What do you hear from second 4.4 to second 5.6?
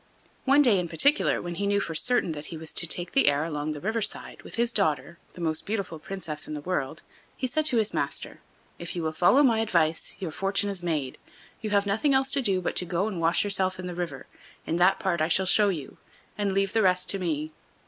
with his daughter, the